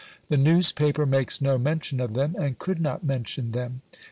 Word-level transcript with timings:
The 0.29 0.37
newspaper 0.37 1.05
makes 1.05 1.41
no 1.41 1.59
mention 1.59 1.99
of 1.99 2.15
them, 2.15 2.35
and 2.39 2.57
could 2.57 2.81
not 2.81 3.03
mention 3.03 3.51
them. 3.51 3.83